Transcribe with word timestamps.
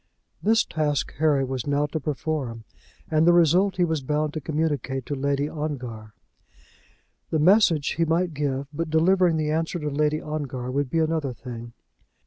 This 0.41 0.65
task 0.65 1.13
Harry 1.19 1.43
was 1.43 1.67
now 1.67 1.85
to 1.85 1.99
perform, 1.99 2.63
and 3.11 3.27
the 3.27 3.33
result 3.33 3.77
he 3.77 3.85
was 3.85 4.01
bound 4.01 4.33
to 4.33 4.41
communicate 4.41 5.05
to 5.05 5.13
Lady 5.13 5.47
Ongar. 5.47 6.15
The 7.29 7.37
message 7.37 7.89
he 7.89 8.05
might 8.05 8.33
give; 8.33 8.65
but 8.73 8.89
delivering 8.89 9.37
the 9.37 9.51
answer 9.51 9.77
to 9.77 9.91
Lady 9.91 10.19
Ongar 10.19 10.71
would 10.71 10.89
be 10.89 10.97
another 10.97 11.33
thing. 11.33 11.73